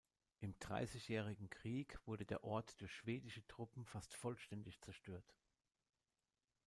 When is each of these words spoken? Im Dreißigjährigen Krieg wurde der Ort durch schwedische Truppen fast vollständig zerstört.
Im 0.39 0.57
Dreißigjährigen 0.57 1.51
Krieg 1.51 1.99
wurde 2.07 2.25
der 2.25 2.43
Ort 2.43 2.81
durch 2.81 2.91
schwedische 2.91 3.45
Truppen 3.45 3.85
fast 3.85 4.15
vollständig 4.15 4.81
zerstört. 4.81 5.35